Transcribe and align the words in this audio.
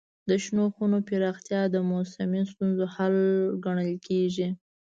د 0.29 0.31
شنو 0.43 0.63
خونو 0.73 0.97
پراختیا 1.07 1.61
د 1.69 1.75
موسمي 1.91 2.41
ستونزو 2.51 2.85
حل 2.95 3.15
ګڼل 3.65 3.91
کېږي. 4.07 4.47